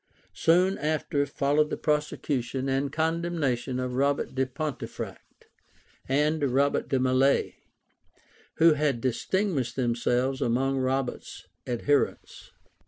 Soon 0.33 0.79
after 0.79 1.27
followed 1.27 1.69
the 1.69 1.77
prosecution 1.77 2.67
and 2.67 2.91
condemnation 2.91 3.79
of 3.79 3.93
Robert 3.93 4.33
de 4.33 4.47
Pontefract 4.47 5.45
and 6.09 6.41
Robert 6.41 6.89
de 6.89 6.99
Mallet, 6.99 7.53
who 8.55 8.73
had 8.73 8.99
distinguished 8.99 9.75
themselves 9.75 10.41
among 10.41 10.77
Robert's 10.79 11.45
adherents. 11.67 12.49